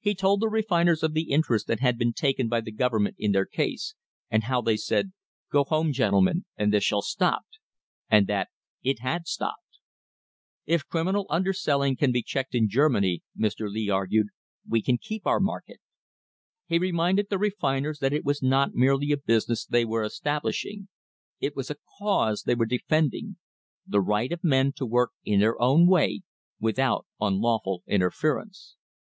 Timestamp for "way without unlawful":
25.86-27.82